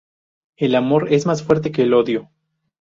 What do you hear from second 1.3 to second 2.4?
fuerte que el odio